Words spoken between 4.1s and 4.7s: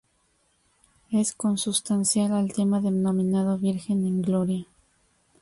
gloria.